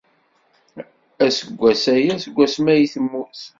[1.25, 3.39] Aseggas aya seg wasmi ay temmut.